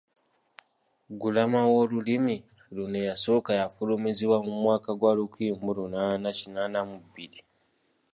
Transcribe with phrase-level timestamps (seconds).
[1.11, 2.37] Ggulama w’Olulimi
[2.75, 7.39] luno eyasooka yafulumizibwa mu mwaka gwa lukumi mu lunaana kinaana mu bbiri.